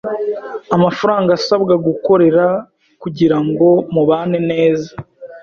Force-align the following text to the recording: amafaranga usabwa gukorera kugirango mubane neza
amafaranga 0.75 1.29
usabwa 1.39 1.73
gukorera 1.87 2.45
kugirango 3.01 3.67
mubane 3.93 4.39
neza 4.51 4.91